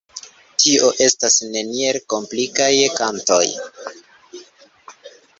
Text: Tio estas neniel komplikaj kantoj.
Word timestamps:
Tio 0.61 0.87
estas 1.07 1.35
neniel 1.57 1.99
komplikaj 2.13 2.69
kantoj. 2.95 3.43